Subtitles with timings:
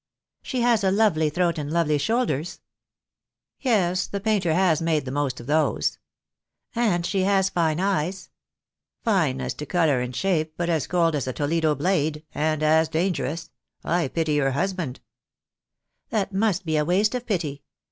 [0.41, 2.59] "She has a lovely throat and lovely shoulders."
[3.59, 5.99] "Yes, the painter has made the most of those."
[6.73, 6.93] 48 THE DAY WILL COME.
[6.95, 8.29] "And she has fine eyes."
[9.03, 12.89] "Fine as to colour and shape, but as cold as a Toledo blade— and as
[12.89, 13.51] dangerous.
[13.83, 15.01] I pity her husband."
[16.09, 17.61] "That must be a waste of pity.